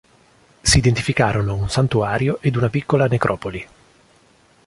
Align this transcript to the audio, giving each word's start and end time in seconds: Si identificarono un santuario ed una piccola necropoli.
Si 0.63 0.79
identificarono 0.79 1.53
un 1.53 1.69
santuario 1.69 2.41
ed 2.41 2.55
una 2.55 2.69
piccola 2.69 3.05
necropoli. 3.05 3.63